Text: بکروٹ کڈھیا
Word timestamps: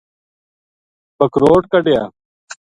بکروٹ 1.17 1.63
کڈھیا 1.71 2.03